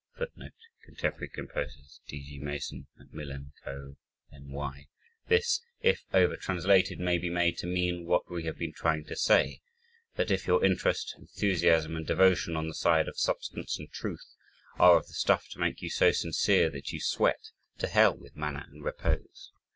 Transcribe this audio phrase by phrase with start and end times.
[0.17, 2.23] [footnote: Contemporary Composers, D.
[2.25, 2.39] G.
[2.39, 3.97] Mason, Macmillan Co.,
[4.33, 4.47] N.
[4.49, 4.87] Y.]
[5.27, 9.15] This, if over translated, may be made to mean, what we have been trying to
[9.15, 9.61] say
[10.15, 14.25] that if your interest, enthusiasm, and devotion on the side of substance and truth,
[14.79, 18.35] are of the stuff to make you so sincere that you sweat to hell with
[18.35, 19.51] manner and repose!